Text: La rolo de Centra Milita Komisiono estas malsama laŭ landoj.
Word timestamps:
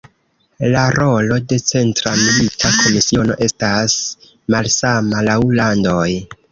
La 0.75 0.85
rolo 0.95 1.37
de 1.51 1.59
Centra 1.65 2.15
Milita 2.23 2.73
Komisiono 2.79 3.39
estas 3.49 4.01
malsama 4.57 5.27
laŭ 5.33 5.41
landoj. 5.63 6.05